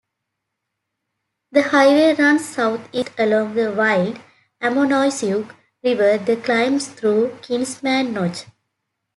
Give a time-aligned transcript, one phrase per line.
[1.51, 4.19] The highway runs southeast along the Wild
[4.59, 8.45] Ammonoosuc River, then climbs through Kinsman Notch.